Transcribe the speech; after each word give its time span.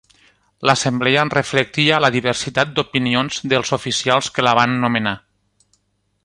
L'assemblea 0.67 1.25
reflectia 1.33 1.99
la 2.05 2.09
diversitat 2.15 2.71
d'opinions 2.79 3.39
dels 3.53 3.75
oficials 3.81 4.31
que 4.39 4.47
la 4.49 4.55
van 4.63 4.75
nomenar. 4.87 5.15